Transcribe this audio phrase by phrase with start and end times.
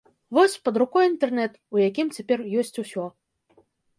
[0.35, 3.03] Вось, пад рукой інтэрнэт, у якім цяпер ёсць усё.